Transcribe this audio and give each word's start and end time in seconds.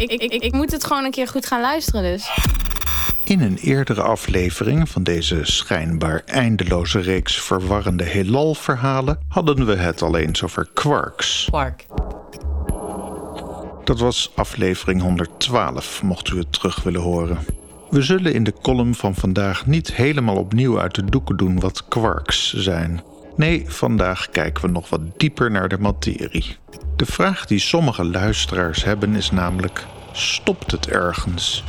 Ik, 0.00 0.10
ik, 0.10 0.22
ik, 0.32 0.42
ik 0.42 0.52
moet 0.52 0.72
het 0.72 0.84
gewoon 0.84 1.04
een 1.04 1.10
keer 1.10 1.28
goed 1.28 1.46
gaan 1.46 1.60
luisteren 1.60 2.02
dus. 2.02 2.30
In 3.24 3.40
een 3.40 3.56
eerdere 3.56 4.02
aflevering 4.02 4.88
van 4.88 5.02
deze 5.02 5.40
schijnbaar 5.42 6.22
eindeloze 6.24 7.00
reeks 7.00 7.40
verwarrende 7.40 8.04
heelal-verhalen 8.04 9.18
hadden 9.28 9.66
we 9.66 9.74
het 9.74 10.02
al 10.02 10.16
eens 10.16 10.42
over 10.42 10.68
quarks. 10.74 11.48
Quark. 11.50 11.86
Dat 13.84 13.98
was 13.98 14.32
aflevering 14.34 15.00
112, 15.00 16.02
mocht 16.02 16.28
u 16.28 16.38
het 16.38 16.52
terug 16.52 16.82
willen 16.82 17.00
horen. 17.00 17.38
We 17.90 18.02
zullen 18.02 18.34
in 18.34 18.44
de 18.44 18.54
column 18.62 18.94
van 18.94 19.14
vandaag 19.14 19.66
niet 19.66 19.94
helemaal 19.94 20.36
opnieuw 20.36 20.80
uit 20.80 20.94
de 20.94 21.04
doeken 21.04 21.36
doen 21.36 21.60
wat 21.60 21.88
quarks 21.88 22.54
zijn. 22.54 23.02
Nee, 23.36 23.64
vandaag 23.66 24.30
kijken 24.30 24.64
we 24.64 24.70
nog 24.70 24.88
wat 24.88 25.18
dieper 25.18 25.50
naar 25.50 25.68
de 25.68 25.78
materie. 25.78 26.56
De 26.96 27.06
vraag 27.06 27.46
die 27.46 27.58
sommige 27.58 28.04
luisteraars 28.04 28.84
hebben 28.84 29.14
is 29.14 29.30
namelijk: 29.30 29.86
stopt 30.12 30.70
het 30.70 30.88
ergens? 30.88 31.64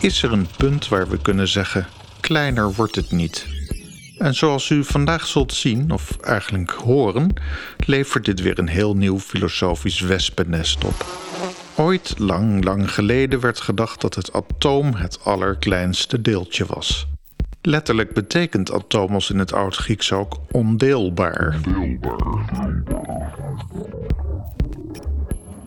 Is 0.00 0.22
er 0.22 0.32
een 0.32 0.48
punt 0.56 0.88
waar 0.88 1.08
we 1.08 1.18
kunnen 1.18 1.48
zeggen: 1.48 1.86
kleiner 2.20 2.74
wordt 2.74 2.94
het 2.94 3.10
niet? 3.10 3.46
En 4.18 4.34
zoals 4.34 4.70
u 4.70 4.84
vandaag 4.84 5.26
zult 5.26 5.52
zien, 5.52 5.90
of 5.90 6.16
eigenlijk 6.20 6.70
horen, 6.70 7.34
levert 7.76 8.24
dit 8.24 8.40
weer 8.40 8.58
een 8.58 8.68
heel 8.68 8.94
nieuw 8.94 9.18
filosofisch 9.20 10.00
wespennest 10.00 10.84
op. 10.84 11.06
Ooit, 11.74 12.14
lang, 12.18 12.64
lang 12.64 12.94
geleden, 12.94 13.40
werd 13.40 13.60
gedacht 13.60 14.00
dat 14.00 14.14
het 14.14 14.32
atoom 14.32 14.94
het 14.94 15.24
allerkleinste 15.24 16.20
deeltje 16.22 16.66
was. 16.66 17.06
Letterlijk 17.68 18.12
betekent 18.12 18.72
atomos 18.72 19.30
in 19.30 19.38
het 19.38 19.52
Oud-Grieks 19.52 20.12
ook 20.12 20.36
ondeelbaar. 20.50 21.58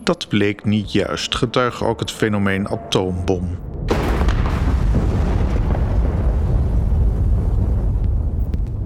Dat 0.02 0.28
bleek 0.28 0.64
niet 0.64 0.92
juist, 0.92 1.34
getuige 1.34 1.84
ook 1.84 2.00
het 2.00 2.10
fenomeen 2.10 2.68
atoombom. 2.68 3.58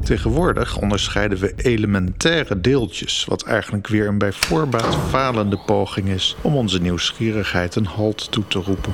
Tegenwoordig 0.02 0.78
onderscheiden 0.78 1.38
we 1.38 1.54
elementaire 1.56 2.60
deeltjes, 2.60 3.24
wat 3.24 3.42
eigenlijk 3.42 3.86
weer 3.86 4.08
een 4.08 4.18
bij 4.18 4.32
voorbaat 4.32 4.96
falende 4.96 5.58
poging 5.66 6.08
is 6.08 6.36
om 6.40 6.54
onze 6.54 6.80
nieuwsgierigheid 6.80 7.74
een 7.74 7.86
halt 7.86 8.30
toe 8.30 8.44
te 8.48 8.58
roepen. 8.58 8.92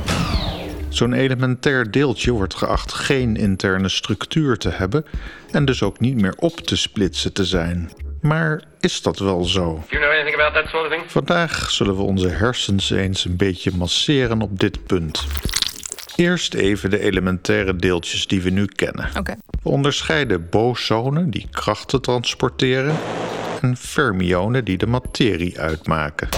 Zo'n 0.92 1.12
elementair 1.12 1.90
deeltje 1.90 2.30
wordt 2.30 2.54
geacht 2.54 2.92
geen 2.92 3.36
interne 3.36 3.88
structuur 3.88 4.58
te 4.58 4.68
hebben 4.68 5.04
en 5.50 5.64
dus 5.64 5.82
ook 5.82 6.00
niet 6.00 6.20
meer 6.20 6.34
op 6.36 6.56
te 6.56 6.76
splitsen 6.76 7.32
te 7.32 7.44
zijn. 7.44 7.90
Maar 8.20 8.62
is 8.80 9.02
dat 9.02 9.18
wel 9.18 9.44
zo? 9.44 9.84
Vandaag 11.06 11.70
zullen 11.70 11.96
we 11.96 12.02
onze 12.02 12.28
hersens 12.28 12.90
eens 12.90 13.24
een 13.24 13.36
beetje 13.36 13.70
masseren 13.76 14.42
op 14.42 14.58
dit 14.58 14.86
punt. 14.86 15.26
Eerst 16.16 16.54
even 16.54 16.90
de 16.90 17.00
elementaire 17.00 17.76
deeltjes 17.76 18.26
die 18.26 18.42
we 18.42 18.50
nu 18.50 18.66
kennen. 18.66 19.08
Oké. 19.18 19.34
We 19.62 19.68
onderscheiden 19.68 20.48
bosonen 20.50 21.30
die 21.30 21.46
krachten 21.50 22.02
transporteren 22.02 22.96
en 23.60 23.76
fermionen 23.76 24.64
die 24.64 24.78
de 24.78 24.86
materie 24.86 25.60
uitmaken. 25.60 26.28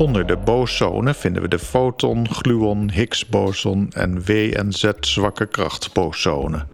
Onder 0.00 0.26
de 0.26 0.36
bosonen 0.36 1.14
vinden 1.14 1.42
we 1.42 1.48
de 1.48 1.58
foton, 1.58 2.28
gluon, 2.28 2.90
Higgs-boson 2.90 3.92
en 3.92 4.24
W 4.24 4.30
en 4.30 4.72
Z 4.72 4.90
zwakke 5.00 5.46
krachtbosonen. 5.46 6.68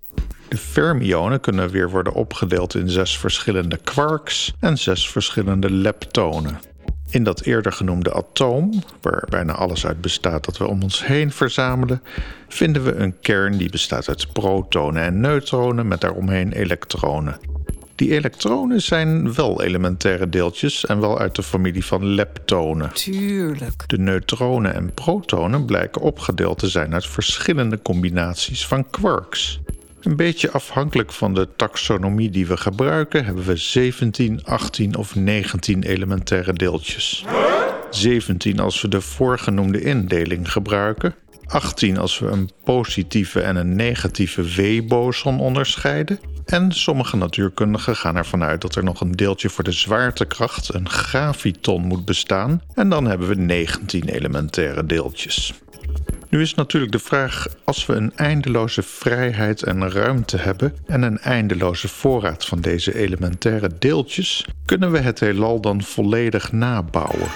De 0.48 0.56
fermionen 0.56 1.40
kunnen 1.40 1.70
weer 1.70 1.90
worden 1.90 2.12
opgedeeld 2.12 2.74
in 2.74 2.88
zes 2.88 3.18
verschillende 3.18 3.76
quarks 3.76 4.54
en 4.60 4.78
zes 4.78 5.10
verschillende 5.10 5.70
leptonen. 5.70 6.58
In 7.10 7.24
dat 7.24 7.40
eerder 7.40 7.72
genoemde 7.72 8.14
atoom, 8.14 8.82
waar 9.00 9.26
bijna 9.28 9.52
alles 9.52 9.86
uit 9.86 10.00
bestaat 10.00 10.44
dat 10.44 10.58
we 10.58 10.66
om 10.66 10.82
ons 10.82 11.06
heen 11.06 11.32
verzamelen, 11.32 12.02
vinden 12.48 12.84
we 12.84 12.94
een 12.94 13.20
kern 13.20 13.56
die 13.56 13.70
bestaat 13.70 14.08
uit 14.08 14.32
protonen 14.32 15.02
en 15.02 15.20
neutronen 15.20 15.88
met 15.88 16.00
daaromheen 16.00 16.52
elektronen. 16.52 17.36
Die 17.96 18.12
elektronen 18.12 18.82
zijn 18.82 19.34
wel 19.34 19.62
elementaire 19.62 20.28
deeltjes 20.28 20.86
en 20.86 21.00
wel 21.00 21.18
uit 21.18 21.34
de 21.34 21.42
familie 21.42 21.84
van 21.84 22.06
leptonen. 22.06 22.92
Tuurlijk. 22.92 23.82
De 23.86 23.98
neutronen 23.98 24.74
en 24.74 24.94
protonen 24.94 25.64
blijken 25.64 26.00
opgedeeld 26.00 26.58
te 26.58 26.68
zijn 26.68 26.94
uit 26.94 27.06
verschillende 27.06 27.82
combinaties 27.82 28.66
van 28.66 28.90
quarks. 28.90 29.60
Een 30.00 30.16
beetje 30.16 30.50
afhankelijk 30.50 31.12
van 31.12 31.34
de 31.34 31.48
taxonomie 31.56 32.30
die 32.30 32.46
we 32.46 32.56
gebruiken, 32.56 33.24
hebben 33.24 33.44
we 33.44 33.56
17, 33.56 34.44
18 34.44 34.96
of 34.96 35.14
19 35.14 35.82
elementaire 35.82 36.52
deeltjes. 36.52 37.24
17 37.90 38.58
als 38.58 38.82
we 38.82 38.88
de 38.88 39.00
voorgenoemde 39.00 39.80
indeling 39.80 40.52
gebruiken, 40.52 41.14
18 41.46 41.98
als 41.98 42.18
we 42.18 42.26
een 42.26 42.50
positieve 42.64 43.40
en 43.40 43.56
een 43.56 43.76
negatieve 43.76 44.42
W-boson 44.42 45.40
onderscheiden. 45.40 46.18
En 46.46 46.72
sommige 46.72 47.16
natuurkundigen 47.16 47.96
gaan 47.96 48.16
ervan 48.16 48.42
uit 48.42 48.60
dat 48.60 48.74
er 48.74 48.84
nog 48.84 49.00
een 49.00 49.12
deeltje 49.12 49.48
voor 49.48 49.64
de 49.64 49.72
zwaartekracht, 49.72 50.74
een 50.74 50.88
graviton, 50.88 51.82
moet 51.82 52.04
bestaan. 52.04 52.62
En 52.74 52.88
dan 52.88 53.04
hebben 53.04 53.28
we 53.28 53.34
19 53.34 54.08
elementaire 54.08 54.86
deeltjes. 54.86 55.54
Nu 56.28 56.40
is 56.40 56.54
natuurlijk 56.54 56.92
de 56.92 56.98
vraag: 56.98 57.46
als 57.64 57.86
we 57.86 57.94
een 57.94 58.12
eindeloze 58.16 58.82
vrijheid 58.82 59.62
en 59.62 59.90
ruimte 59.90 60.36
hebben 60.36 60.74
en 60.86 61.02
een 61.02 61.18
eindeloze 61.18 61.88
voorraad 61.88 62.44
van 62.44 62.60
deze 62.60 62.98
elementaire 62.98 63.70
deeltjes, 63.78 64.44
kunnen 64.64 64.92
we 64.92 64.98
het 64.98 65.20
heelal 65.20 65.60
dan 65.60 65.82
volledig 65.82 66.52
nabouwen? 66.52 67.28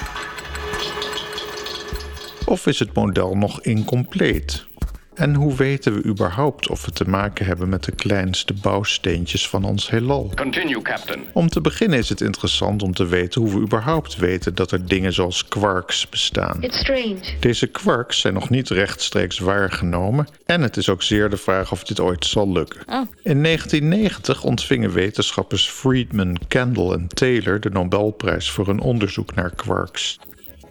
Of 2.50 2.66
is 2.66 2.78
het 2.78 2.94
model 2.94 3.36
nog 3.36 3.62
incompleet? 3.62 4.66
En 5.14 5.34
hoe 5.34 5.54
weten 5.54 5.94
we 5.94 6.04
überhaupt 6.04 6.68
of 6.68 6.84
we 6.84 6.90
te 6.90 7.08
maken 7.08 7.46
hebben 7.46 7.68
met 7.68 7.84
de 7.84 7.92
kleinste 7.92 8.54
bouwsteentjes 8.54 9.48
van 9.48 9.64
ons 9.64 9.90
heelal? 9.90 10.32
Continue, 10.34 10.82
Captain. 10.82 11.20
Om 11.32 11.48
te 11.48 11.60
beginnen 11.60 11.98
is 11.98 12.08
het 12.08 12.20
interessant 12.20 12.82
om 12.82 12.94
te 12.94 13.06
weten 13.06 13.40
hoe 13.40 13.50
we 13.50 13.60
überhaupt 13.60 14.16
weten 14.16 14.54
dat 14.54 14.70
er 14.70 14.86
dingen 14.86 15.12
zoals 15.12 15.48
quarks 15.48 16.08
bestaan. 16.08 16.62
It's 16.62 16.78
strange. 16.78 17.20
Deze 17.40 17.66
quarks 17.66 18.20
zijn 18.20 18.34
nog 18.34 18.50
niet 18.50 18.68
rechtstreeks 18.68 19.38
waargenomen 19.38 20.28
en 20.46 20.62
het 20.62 20.76
is 20.76 20.88
ook 20.88 21.02
zeer 21.02 21.30
de 21.30 21.36
vraag 21.36 21.72
of 21.72 21.84
dit 21.84 22.00
ooit 22.00 22.26
zal 22.26 22.52
lukken. 22.52 22.80
Oh. 22.80 23.06
In 23.22 23.42
1990 23.42 24.44
ontvingen 24.44 24.92
wetenschappers 24.92 25.68
Friedman, 25.68 26.38
Kendall 26.48 26.92
en 26.92 27.08
Taylor 27.08 27.60
de 27.60 27.70
Nobelprijs 27.70 28.50
voor 28.50 28.66
hun 28.66 28.80
onderzoek 28.80 29.34
naar 29.34 29.54
quarks. 29.54 30.18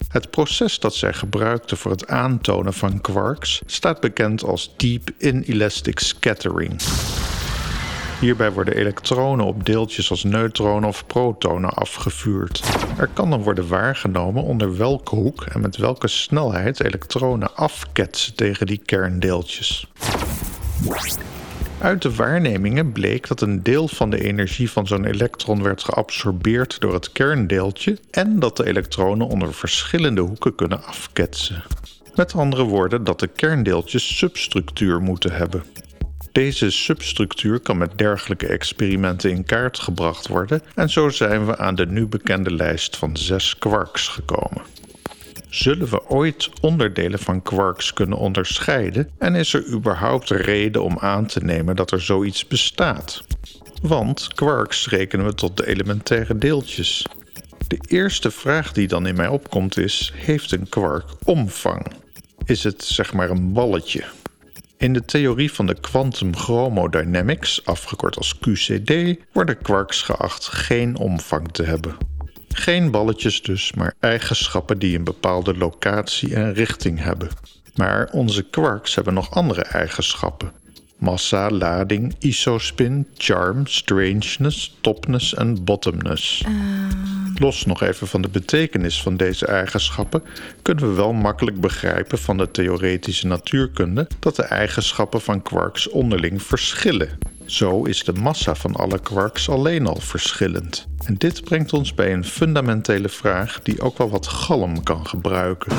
Het 0.09 0.29
proces 0.29 0.79
dat 0.79 0.95
zij 0.95 1.13
gebruikten 1.13 1.77
voor 1.77 1.91
het 1.91 2.07
aantonen 2.07 2.73
van 2.73 3.01
quarks 3.01 3.61
staat 3.65 3.99
bekend 3.99 4.43
als 4.43 4.73
deep 4.77 5.09
inelastic 5.17 5.99
scattering. 5.99 6.81
Hierbij 8.19 8.51
worden 8.51 8.75
elektronen 8.75 9.45
op 9.45 9.65
deeltjes 9.65 10.09
als 10.09 10.23
neutronen 10.23 10.89
of 10.89 11.07
protonen 11.07 11.73
afgevuurd. 11.73 12.63
Er 12.97 13.09
kan 13.13 13.29
dan 13.29 13.43
worden 13.43 13.67
waargenomen 13.67 14.43
onder 14.43 14.77
welke 14.77 15.15
hoek 15.15 15.43
en 15.43 15.61
met 15.61 15.77
welke 15.77 16.07
snelheid 16.07 16.83
elektronen 16.83 17.55
afketsen 17.55 18.35
tegen 18.35 18.65
die 18.65 18.81
kerndeeltjes. 18.85 19.87
Uit 21.81 22.01
de 22.01 22.15
waarnemingen 22.15 22.91
bleek 22.91 23.27
dat 23.27 23.41
een 23.41 23.63
deel 23.63 23.87
van 23.87 24.09
de 24.09 24.23
energie 24.23 24.71
van 24.71 24.87
zo'n 24.87 25.05
elektron 25.05 25.63
werd 25.63 25.83
geabsorbeerd 25.83 26.79
door 26.79 26.93
het 26.93 27.11
kerndeeltje 27.11 27.97
en 28.11 28.39
dat 28.39 28.57
de 28.57 28.65
elektronen 28.65 29.27
onder 29.27 29.53
verschillende 29.53 30.21
hoeken 30.21 30.55
kunnen 30.55 30.83
afketsen. 30.83 31.63
Met 32.15 32.33
andere 32.33 32.63
woorden, 32.63 33.03
dat 33.03 33.19
de 33.19 33.27
kerndeeltjes 33.27 34.17
substructuur 34.17 35.01
moeten 35.01 35.31
hebben. 35.31 35.63
Deze 36.31 36.71
substructuur 36.71 37.59
kan 37.59 37.77
met 37.77 37.97
dergelijke 37.97 38.47
experimenten 38.47 39.31
in 39.31 39.43
kaart 39.43 39.79
gebracht 39.79 40.27
worden 40.27 40.61
en 40.75 40.89
zo 40.89 41.09
zijn 41.09 41.45
we 41.45 41.57
aan 41.57 41.75
de 41.75 41.85
nu 41.85 42.07
bekende 42.07 42.53
lijst 42.53 42.97
van 42.97 43.17
zes 43.17 43.57
quarks 43.57 44.07
gekomen. 44.07 44.61
Zullen 45.49 45.89
we 45.89 46.09
ooit 46.09 46.49
onderdelen 46.61 47.19
van 47.19 47.41
quarks 47.41 47.93
kunnen 47.93 48.17
onderscheiden 48.17 49.09
en 49.17 49.35
is 49.35 49.53
er 49.53 49.67
überhaupt 49.67 50.29
reden 50.29 50.83
om 50.83 50.97
aan 50.99 51.25
te 51.25 51.43
nemen 51.43 51.75
dat 51.75 51.91
er 51.91 52.01
zoiets 52.01 52.47
bestaat? 52.47 53.23
Want 53.81 54.33
quarks 54.33 54.87
rekenen 54.87 55.25
we 55.25 55.33
tot 55.33 55.57
de 55.57 55.67
elementaire 55.67 56.37
deeltjes. 56.37 57.05
De 57.67 57.79
eerste 57.87 58.31
vraag 58.31 58.71
die 58.71 58.87
dan 58.87 59.07
in 59.07 59.15
mij 59.15 59.27
opkomt 59.27 59.77
is: 59.77 60.13
heeft 60.15 60.51
een 60.51 60.69
quark 60.69 61.05
omvang? 61.23 61.85
Is 62.45 62.63
het 62.63 62.83
zeg 62.83 63.13
maar 63.13 63.29
een 63.29 63.53
balletje? 63.53 64.03
In 64.77 64.93
de 64.93 65.05
theorie 65.05 65.51
van 65.51 65.65
de 65.65 65.79
quantum 65.79 66.35
chromodynamics, 66.35 67.65
afgekort 67.65 68.17
als 68.17 68.35
QCD, 68.37 68.91
worden 69.31 69.61
quarks 69.61 70.01
geacht 70.01 70.47
geen 70.47 70.97
omvang 70.97 71.51
te 71.51 71.63
hebben. 71.63 72.08
Geen 72.59 72.91
balletjes 72.91 73.41
dus, 73.41 73.73
maar 73.73 73.93
eigenschappen 73.99 74.79
die 74.79 74.97
een 74.97 75.03
bepaalde 75.03 75.57
locatie 75.57 76.35
en 76.35 76.53
richting 76.53 77.03
hebben. 77.03 77.29
Maar 77.75 78.09
onze 78.11 78.43
quarks 78.43 78.95
hebben 78.95 79.13
nog 79.13 79.31
andere 79.31 79.61
eigenschappen. 79.61 80.51
Massa, 80.97 81.49
lading, 81.49 82.15
isospin, 82.19 83.07
charm, 83.17 83.67
strangeness, 83.67 84.77
topness 84.81 85.33
en 85.33 85.63
bottomness. 85.63 86.43
Los 87.35 87.65
nog 87.65 87.81
even 87.81 88.07
van 88.07 88.21
de 88.21 88.29
betekenis 88.29 89.01
van 89.01 89.17
deze 89.17 89.45
eigenschappen, 89.45 90.23
kunnen 90.61 90.89
we 90.89 90.95
wel 90.95 91.13
makkelijk 91.13 91.61
begrijpen 91.61 92.17
van 92.17 92.37
de 92.37 92.51
theoretische 92.51 93.27
natuurkunde 93.27 94.07
dat 94.19 94.35
de 94.35 94.43
eigenschappen 94.43 95.21
van 95.21 95.41
quarks 95.41 95.89
onderling 95.89 96.41
verschillen. 96.43 97.17
Zo 97.49 97.83
is 97.83 98.03
de 98.03 98.13
massa 98.13 98.55
van 98.55 98.75
alle 98.75 98.99
quarks 98.99 99.49
alleen 99.49 99.87
al 99.87 99.99
verschillend. 99.99 100.87
En 101.05 101.15
dit 101.15 101.43
brengt 101.43 101.73
ons 101.73 101.93
bij 101.93 102.13
een 102.13 102.25
fundamentele 102.25 103.09
vraag 103.09 103.59
die 103.63 103.81
ook 103.81 103.97
wel 103.97 104.09
wat 104.09 104.27
galm 104.27 104.83
kan 104.83 105.07
gebruiken. 105.07 105.77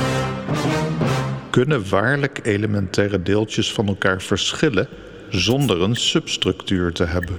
Kunnen 1.50 1.88
waarlijk 1.88 2.40
elementaire 2.42 3.22
deeltjes 3.22 3.72
van 3.72 3.86
elkaar 3.86 4.22
verschillen 4.22 4.88
zonder 5.28 5.82
een 5.82 5.96
substructuur 5.96 6.92
te 6.92 7.04
hebben? 7.04 7.38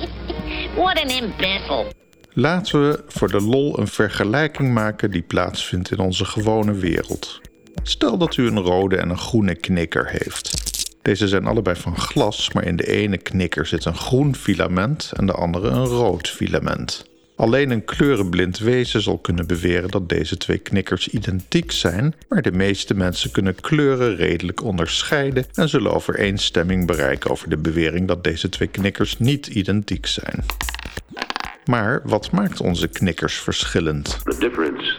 What 0.76 1.02
an 1.02 1.08
imbecile. 1.08 1.92
Laten 2.32 2.88
we 2.88 3.04
voor 3.06 3.30
de 3.30 3.40
lol 3.40 3.78
een 3.78 3.88
vergelijking 3.88 4.74
maken 4.74 5.10
die 5.10 5.22
plaatsvindt 5.22 5.90
in 5.90 5.98
onze 5.98 6.24
gewone 6.24 6.74
wereld. 6.74 7.40
Stel 7.82 8.18
dat 8.18 8.36
u 8.36 8.46
een 8.46 8.60
rode 8.60 8.96
en 8.96 9.10
een 9.10 9.18
groene 9.18 9.54
knikker 9.54 10.08
heeft. 10.08 10.57
Deze 11.02 11.28
zijn 11.28 11.46
allebei 11.46 11.76
van 11.76 11.96
glas, 11.96 12.52
maar 12.52 12.66
in 12.66 12.76
de 12.76 12.86
ene 12.86 13.16
knikker 13.16 13.66
zit 13.66 13.84
een 13.84 13.96
groen 13.96 14.34
filament 14.34 15.12
en 15.16 15.26
de 15.26 15.32
andere 15.32 15.68
een 15.68 15.84
rood 15.84 16.28
filament. 16.28 17.06
Alleen 17.38 17.70
een 17.70 17.84
kleurenblind 17.84 18.58
wezen 18.58 19.02
zal 19.02 19.18
kunnen 19.18 19.46
beweren 19.46 19.90
dat 19.90 20.08
deze 20.08 20.36
twee 20.36 20.58
knikkers 20.58 21.08
identiek 21.08 21.72
zijn, 21.72 22.14
maar 22.28 22.42
de 22.42 22.52
meeste 22.52 22.94
mensen 22.94 23.30
kunnen 23.30 23.54
kleuren 23.54 24.16
redelijk 24.16 24.62
onderscheiden 24.62 25.44
en 25.54 25.68
zullen 25.68 25.94
overeenstemming 25.94 26.86
bereiken 26.86 27.30
over 27.30 27.48
de 27.48 27.56
bewering 27.56 28.08
dat 28.08 28.24
deze 28.24 28.48
twee 28.48 28.68
knikkers 28.68 29.18
niet 29.18 29.46
identiek 29.46 30.06
zijn. 30.06 30.44
Maar 31.68 32.00
wat 32.04 32.30
maakt 32.30 32.60
onze 32.60 32.88
knikkers 32.88 33.34
verschillend? 33.34 34.18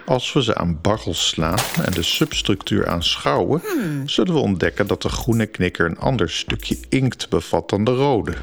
Als 0.05 0.33
we 0.33 0.43
ze 0.43 0.55
aan 0.55 0.81
barrels 0.81 1.27
slaan 1.27 1.57
en 1.83 1.91
de 1.91 2.03
substructuur 2.03 2.87
aanschouwen, 2.87 3.61
zullen 4.05 4.33
we 4.33 4.39
ontdekken 4.39 4.87
dat 4.87 5.01
de 5.01 5.09
groene 5.09 5.45
knikker 5.45 5.85
een 5.85 5.97
ander 5.97 6.29
stukje 6.29 6.77
inkt 6.89 7.29
bevat 7.29 7.69
dan 7.69 7.83
de 7.83 7.91
rode. 7.91 8.33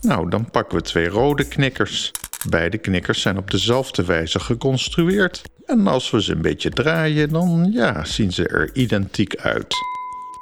Nou, 0.00 0.30
dan 0.30 0.50
pakken 0.50 0.78
we 0.78 0.84
twee 0.84 1.08
rode 1.08 1.48
knikkers. 1.48 2.12
Beide 2.48 2.78
knikkers 2.78 3.20
zijn 3.20 3.38
op 3.38 3.50
dezelfde 3.50 4.04
wijze 4.04 4.40
geconstrueerd. 4.40 5.42
En 5.66 5.86
als 5.86 6.10
we 6.10 6.22
ze 6.22 6.32
een 6.32 6.42
beetje 6.42 6.70
draaien, 6.70 7.28
dan 7.28 7.70
ja, 7.72 8.04
zien 8.04 8.32
ze 8.32 8.48
er 8.48 8.70
identiek 8.74 9.36
uit. 9.36 9.74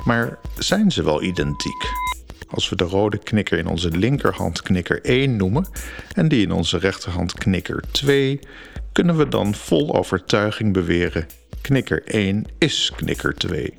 Maar 0.05 0.39
zijn 0.59 0.91
ze 0.91 1.05
wel 1.05 1.23
identiek? 1.23 2.08
Als 2.51 2.69
we 2.69 2.77
de 2.77 2.85
rode 2.85 3.19
knikker 3.19 3.59
in 3.59 3.67
onze 3.67 3.91
linkerhand 3.91 4.63
knikker 4.63 5.05
1 5.05 5.37
noemen 5.37 5.67
en 6.15 6.29
die 6.29 6.43
in 6.43 6.53
onze 6.53 6.79
rechterhand 6.79 7.35
knikker 7.35 7.83
2, 7.91 8.41
kunnen 8.93 9.17
we 9.17 9.29
dan 9.29 9.55
vol 9.55 9.95
overtuiging 9.95 10.73
beweren: 10.73 11.27
knikker 11.61 12.03
1 12.05 12.45
is 12.59 12.93
knikker 12.97 13.35
2. 13.35 13.75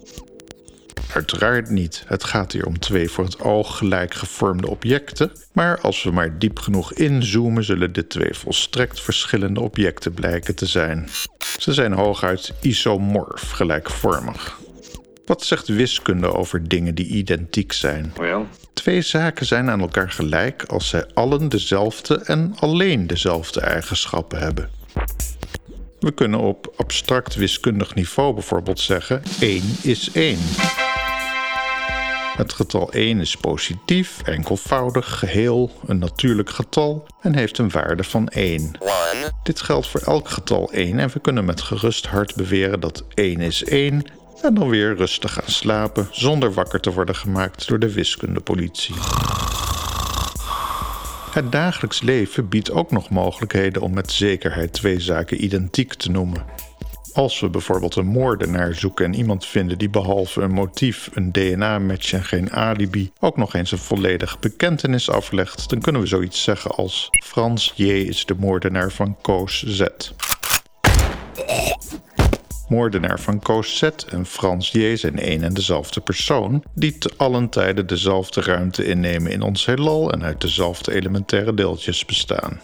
Uiteraard 1.13 1.69
niet. 1.69 2.03
Het 2.05 2.23
gaat 2.23 2.51
hier 2.51 2.65
om 2.65 2.79
twee 2.79 3.09
voor 3.09 3.23
het 3.23 3.41
oog 3.41 3.77
gelijk 3.77 4.13
gevormde 4.13 4.67
objecten. 4.67 5.31
Maar 5.53 5.79
als 5.79 6.03
we 6.03 6.11
maar 6.11 6.39
diep 6.39 6.59
genoeg 6.59 6.93
inzoomen, 6.93 7.63
zullen 7.63 7.93
dit 7.93 8.09
twee 8.09 8.33
volstrekt 8.33 9.01
verschillende 9.01 9.59
objecten 9.61 10.13
blijken 10.13 10.55
te 10.55 10.65
zijn. 10.65 11.09
Ze 11.57 11.73
zijn 11.73 11.93
hooguit 11.93 12.53
isomorf, 12.61 13.51
gelijkvormig. 13.51 14.58
Wat 15.29 15.43
zegt 15.43 15.67
wiskunde 15.67 16.33
over 16.33 16.67
dingen 16.67 16.95
die 16.95 17.07
identiek 17.07 17.71
zijn? 17.71 18.13
Well, 18.17 18.45
Twee 18.73 19.01
zaken 19.01 19.45
zijn 19.45 19.69
aan 19.69 19.79
elkaar 19.79 20.11
gelijk 20.11 20.63
als 20.63 20.87
zij 20.87 21.05
allen 21.13 21.49
dezelfde 21.49 22.15
en 22.15 22.55
alleen 22.59 23.07
dezelfde 23.07 23.61
eigenschappen 23.61 24.39
hebben. 24.39 24.69
We 25.99 26.11
kunnen 26.11 26.39
op 26.39 26.73
abstract 26.75 27.35
wiskundig 27.35 27.95
niveau 27.95 28.33
bijvoorbeeld 28.33 28.79
zeggen 28.79 29.21
1 29.39 29.61
is 29.81 30.11
1. 30.11 30.37
Het 32.35 32.53
getal 32.53 32.91
1 32.91 33.19
is 33.19 33.35
positief, 33.35 34.21
enkelvoudig, 34.21 35.19
geheel, 35.19 35.71
een 35.87 35.99
natuurlijk 35.99 36.49
getal 36.49 37.07
en 37.21 37.35
heeft 37.35 37.57
een 37.57 37.69
waarde 37.69 38.03
van 38.03 38.27
1. 38.27 38.71
Dit 39.43 39.61
geldt 39.61 39.87
voor 39.87 40.01
elk 40.01 40.29
getal 40.29 40.71
1 40.71 40.99
en 40.99 41.09
we 41.09 41.19
kunnen 41.19 41.45
met 41.45 41.61
gerust 41.61 42.05
hart 42.05 42.35
beweren 42.35 42.79
dat 42.79 43.03
1 43.13 43.39
is 43.39 43.63
1 43.63 44.03
en 44.41 44.53
dan 44.53 44.69
weer 44.69 44.95
rustig 44.95 45.33
gaan 45.33 45.43
slapen 45.51 46.07
zonder 46.11 46.53
wakker 46.53 46.79
te 46.79 46.93
worden 46.93 47.15
gemaakt 47.15 47.67
door 47.67 47.79
de 47.79 47.93
wiskundepolitie. 47.93 48.95
Het 51.31 51.51
dagelijks 51.51 52.01
leven 52.01 52.49
biedt 52.49 52.71
ook 52.71 52.91
nog 52.91 53.09
mogelijkheden 53.09 53.81
om 53.81 53.93
met 53.93 54.11
zekerheid 54.11 54.73
twee 54.73 54.99
zaken 54.99 55.43
identiek 55.43 55.93
te 55.93 56.11
noemen. 56.11 56.45
Als 57.13 57.39
we 57.39 57.49
bijvoorbeeld 57.49 57.95
een 57.95 58.05
moordenaar 58.05 58.73
zoeken 58.73 59.05
en 59.05 59.13
iemand 59.13 59.45
vinden 59.45 59.77
die 59.77 59.89
behalve 59.89 60.41
een 60.41 60.51
motief, 60.51 61.09
een 61.13 61.31
DNA-match 61.31 62.13
en 62.13 62.23
geen 62.23 62.51
alibi 62.51 63.11
ook 63.19 63.37
nog 63.37 63.53
eens 63.53 63.71
een 63.71 63.77
volledige 63.77 64.37
bekentenis 64.39 65.09
aflegt, 65.09 65.69
dan 65.69 65.81
kunnen 65.81 66.01
we 66.01 66.07
zoiets 66.07 66.43
zeggen 66.43 66.71
als 66.71 67.09
Frans 67.25 67.73
J 67.75 67.83
is 67.83 68.25
de 68.25 68.35
moordenaar 68.39 68.91
van 68.91 69.17
Koos 69.21 69.63
Z. 69.63 69.83
Moordenaar 72.69 73.19
van 73.19 73.63
Z 73.63 73.81
en 74.09 74.25
Frans 74.25 74.71
J 74.71 74.95
zijn 74.95 75.19
één 75.19 75.43
en 75.43 75.53
dezelfde 75.53 76.01
persoon, 76.01 76.63
die 76.73 76.97
te 76.97 77.11
allen 77.17 77.49
tijden 77.49 77.87
dezelfde 77.87 78.41
ruimte 78.41 78.85
innemen 78.85 79.31
in 79.31 79.41
ons 79.41 79.65
heelal 79.65 80.11
en 80.11 80.23
uit 80.23 80.41
dezelfde 80.41 80.93
elementaire 80.93 81.53
deeltjes 81.53 82.05
bestaan. 82.05 82.61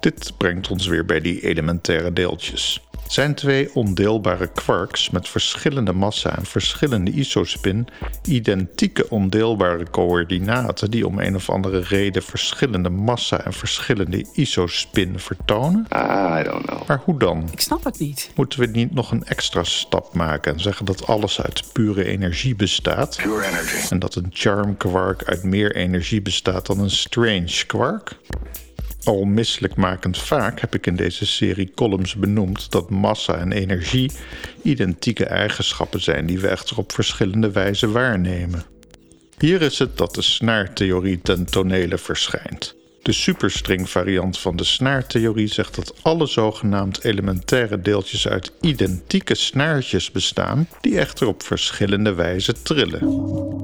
Dit 0.00 0.32
brengt 0.36 0.70
ons 0.70 0.86
weer 0.86 1.04
bij 1.04 1.20
die 1.20 1.40
elementaire 1.40 2.12
deeltjes. 2.12 2.87
Zijn 3.08 3.34
twee 3.34 3.74
ondeelbare 3.74 4.46
quarks 4.52 5.10
met 5.10 5.28
verschillende 5.28 5.92
massa 5.92 6.36
en 6.36 6.44
verschillende 6.44 7.10
isospin 7.10 7.86
identieke 8.24 9.10
ondeelbare 9.10 9.90
coördinaten 9.90 10.90
die 10.90 11.06
om 11.06 11.18
een 11.18 11.34
of 11.34 11.50
andere 11.50 11.80
reden 11.80 12.22
verschillende 12.22 12.90
massa 12.90 13.44
en 13.44 13.52
verschillende 13.52 14.26
isospin 14.32 15.18
vertonen? 15.18 15.86
I 16.40 16.42
don't 16.42 16.66
know. 16.66 16.86
Maar 16.86 17.00
hoe 17.04 17.18
dan? 17.18 17.48
Ik 17.52 17.60
snap 17.60 17.84
het 17.84 17.98
niet. 17.98 18.30
Moeten 18.34 18.60
we 18.60 18.66
niet 18.66 18.94
nog 18.94 19.10
een 19.10 19.24
extra 19.24 19.64
stap 19.64 20.14
maken 20.14 20.52
en 20.52 20.60
zeggen 20.60 20.86
dat 20.86 21.06
alles 21.06 21.40
uit 21.40 21.72
pure 21.72 22.04
energie 22.04 22.54
bestaat? 22.54 23.16
Pure 23.22 23.46
energy. 23.46 23.90
En 23.90 23.98
dat 23.98 24.14
een 24.14 24.30
charm 24.32 24.76
quark 24.76 25.24
uit 25.24 25.42
meer 25.42 25.76
energie 25.76 26.22
bestaat 26.22 26.66
dan 26.66 26.80
een 26.80 26.90
strange 26.90 27.64
quark? 27.66 28.16
Al 29.04 29.24
misselijkmakend 29.24 30.18
vaak 30.18 30.60
heb 30.60 30.74
ik 30.74 30.86
in 30.86 30.96
deze 30.96 31.26
serie 31.26 31.72
columns 31.74 32.14
benoemd 32.14 32.70
dat 32.70 32.90
massa 32.90 33.34
en 33.36 33.52
energie 33.52 34.12
identieke 34.62 35.24
eigenschappen 35.24 36.00
zijn 36.00 36.26
die 36.26 36.38
we 36.38 36.48
echter 36.48 36.78
op 36.78 36.92
verschillende 36.92 37.50
wijzen 37.50 37.92
waarnemen. 37.92 38.64
Hier 39.38 39.62
is 39.62 39.78
het 39.78 39.96
dat 39.96 40.14
de 40.14 40.22
snaartheorie 40.22 41.20
ten 41.22 41.44
tonele 41.44 41.98
verschijnt. 41.98 42.77
De 43.08 43.14
superstring-variant 43.14 44.38
van 44.38 44.56
de 44.56 44.64
snaartheorie 44.64 45.46
zegt 45.46 45.74
dat 45.74 45.94
alle 46.02 46.26
zogenaamd 46.26 47.04
elementaire 47.04 47.80
deeltjes 47.80 48.28
uit 48.28 48.52
identieke 48.60 49.34
snaartjes 49.34 50.10
bestaan, 50.10 50.68
die 50.80 50.98
echter 50.98 51.26
op 51.26 51.42
verschillende 51.42 52.14
wijzen 52.14 52.62
trillen. 52.62 53.00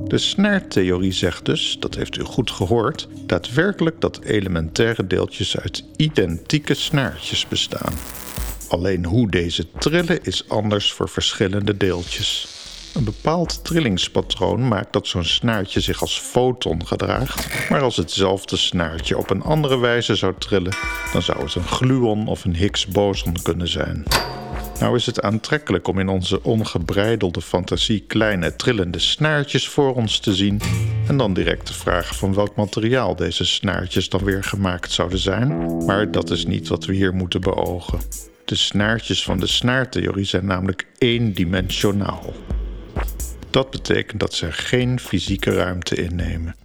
De 0.08 0.18
snaartheorie 0.18 1.12
zegt 1.12 1.44
dus, 1.44 1.76
dat 1.80 1.94
heeft 1.94 2.16
u 2.16 2.22
goed 2.22 2.50
gehoord, 2.50 3.08
daadwerkelijk 3.26 4.00
dat 4.00 4.20
elementaire 4.22 5.06
deeltjes 5.06 5.56
uit 5.56 5.84
identieke 5.96 6.74
snaartjes 6.74 7.48
bestaan. 7.48 7.92
Alleen 8.68 9.04
hoe 9.04 9.30
deze 9.30 9.66
trillen 9.78 10.18
is 10.22 10.48
anders 10.48 10.92
voor 10.92 11.08
verschillende 11.08 11.76
deeltjes. 11.76 12.48
Een 12.94 13.04
bepaald 13.04 13.64
trillingspatroon 13.64 14.68
maakt 14.68 14.92
dat 14.92 15.06
zo'n 15.06 15.24
snaartje 15.24 15.80
zich 15.80 16.00
als 16.00 16.20
foton 16.20 16.86
gedraagt, 16.86 17.70
maar 17.70 17.82
als 17.82 17.96
hetzelfde 17.96 18.56
snaartje 18.56 19.18
op 19.18 19.30
een 19.30 19.42
andere 19.42 19.78
wijze 19.78 20.14
zou 20.14 20.34
trillen, 20.38 20.76
dan 21.12 21.22
zou 21.22 21.42
het 21.42 21.54
een 21.54 21.66
gluon 21.66 22.26
of 22.26 22.44
een 22.44 22.56
Higgs-boson 22.56 23.36
kunnen 23.42 23.68
zijn. 23.68 24.04
Nou 24.80 24.96
is 24.96 25.06
het 25.06 25.22
aantrekkelijk 25.22 25.88
om 25.88 25.98
in 25.98 26.08
onze 26.08 26.42
ongebreidelde 26.42 27.40
fantasie 27.40 28.00
kleine 28.00 28.56
trillende 28.56 28.98
snaartjes 28.98 29.68
voor 29.68 29.94
ons 29.94 30.18
te 30.18 30.34
zien 30.34 30.60
en 31.08 31.16
dan 31.16 31.34
direct 31.34 31.66
te 31.66 31.74
vragen 31.74 32.16
van 32.16 32.34
welk 32.34 32.56
materiaal 32.56 33.16
deze 33.16 33.44
snaartjes 33.44 34.08
dan 34.08 34.24
weer 34.24 34.44
gemaakt 34.44 34.92
zouden 34.92 35.18
zijn, 35.18 35.76
maar 35.84 36.10
dat 36.10 36.30
is 36.30 36.46
niet 36.46 36.68
wat 36.68 36.84
we 36.84 36.94
hier 36.94 37.14
moeten 37.14 37.40
beogen. 37.40 37.98
De 38.44 38.56
snaartjes 38.56 39.24
van 39.24 39.38
de 39.38 39.46
snaartheorie 39.46 40.24
zijn 40.24 40.46
namelijk 40.46 40.86
eendimensionaal. 40.98 42.32
Dat 43.54 43.70
betekent 43.70 44.20
dat 44.20 44.34
ze 44.34 44.52
geen 44.52 45.00
fysieke 45.00 45.50
ruimte 45.50 45.94
innemen. 45.94 46.56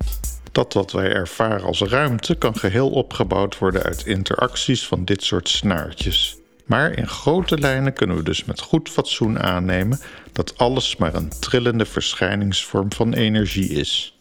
Dat 0.52 0.74
wat 0.74 0.92
wij 0.92 1.12
ervaren 1.12 1.62
als 1.62 1.82
ruimte 1.82 2.36
kan 2.36 2.56
geheel 2.56 2.90
opgebouwd 2.90 3.58
worden 3.58 3.84
uit 3.84 4.06
interacties 4.06 4.88
van 4.88 5.06
dit 5.06 5.24
soort 5.24 5.50
snaartjes. 5.50 6.38
Maar 6.66 6.98
in 6.98 7.08
grote 7.08 7.58
lijnen 7.58 7.94
kunnen 7.94 8.16
we 8.16 8.24
dus 8.24 8.46
met 8.46 8.62
goed 8.62 8.90
fatsoen 8.90 9.40
aannemen 9.40 10.00
dat 10.32 10.58
alles 10.58 10.96
maar 10.96 11.16
een 11.16 11.32
trillende 11.40 11.86
verschijningsvorm 11.86 12.92
van 12.92 13.14
energie 13.14 13.70
is. 13.70 14.18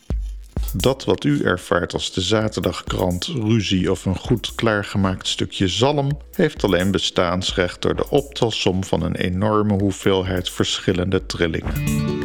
Dat 0.73 1.05
wat 1.05 1.25
u 1.25 1.43
ervaart 1.43 1.93
als 1.93 2.13
de 2.13 2.21
zaterdagkrant, 2.21 3.27
ruzie 3.27 3.91
of 3.91 4.05
een 4.05 4.19
goed 4.19 4.55
klaargemaakt 4.55 5.27
stukje 5.27 5.69
zalm, 5.69 6.19
heeft 6.33 6.65
alleen 6.65 6.91
bestaansrecht 6.91 7.83
door 7.83 7.97
de 7.97 8.11
optelsom 8.11 8.85
van 8.85 9.03
een 9.03 9.17
enorme 9.17 9.73
hoeveelheid 9.73 10.51
verschillende 10.51 11.27
trillingen. 11.27 12.18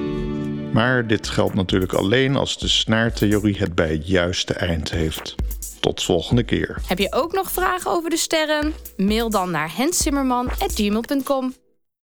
Maar 0.74 1.08
dit 1.08 1.28
geldt 1.28 1.54
natuurlijk 1.54 1.94
alleen 1.94 2.36
als 2.36 2.58
de 2.58 2.68
snaartheorie 2.68 3.58
het 3.58 3.76
bij 3.76 3.92
het 3.92 4.08
juiste 4.08 4.54
eind 4.54 4.92
heeft. 4.92 5.36
Tot 5.80 6.04
volgende 6.04 6.44
keer. 6.44 6.82
Heb 6.88 7.00
je 7.00 7.14
ook 7.14 7.34
nog 7.34 7.52
vragen 7.52 7.92
over 7.92 8.10
de 8.10 8.18
sterren? 8.18 8.74
Mail 8.98 9.30
dan 9.30 9.52
naar 9.52 9.76
hensimmerman.gmail.com. 9.76 11.54